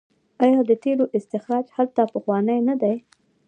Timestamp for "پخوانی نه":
2.13-2.75